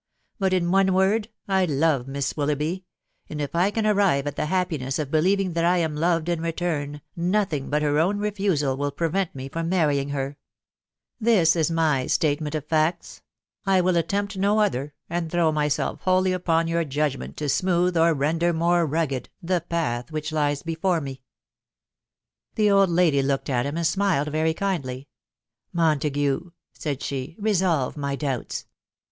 [0.39, 2.85] Ber, in one word, 1 love Miss WiHoughby;
[3.29, 6.41] and if I can arrive at the happiness of believing that I am loved in
[6.41, 10.09] return, auAiag hat her own Tefasel will prevent me from marrying
[11.21, 12.81] Tins is my statement <A tote \\ w\&.
[12.81, 14.71] axxaaxoXaai THE WIDOW BARNABT.
[14.73, 14.91] 42?
[15.11, 20.11] and throw myself wholly upon your judgment to smooth, «r render more rugged, the path
[20.11, 21.21] which lies before me."
[22.55, 25.09] The old lady looked at him and smiled very kindly.
[25.71, 28.65] a Mon tague/' said she, <" resolve my doubts.